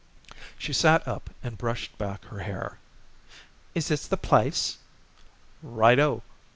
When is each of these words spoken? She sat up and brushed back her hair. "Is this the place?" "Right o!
She 0.57 0.73
sat 0.73 1.07
up 1.07 1.29
and 1.43 1.59
brushed 1.59 1.95
back 1.99 2.25
her 2.25 2.39
hair. 2.39 2.79
"Is 3.75 3.87
this 3.89 4.07
the 4.07 4.17
place?" 4.17 4.79
"Right 5.61 5.99
o! 5.99 6.23